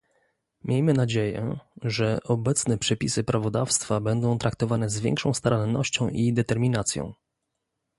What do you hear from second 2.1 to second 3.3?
obecne przepisy